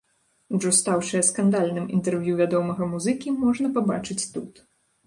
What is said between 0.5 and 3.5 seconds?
Ужо стаўшае скандальным інтэрв'ю вядомага музыкі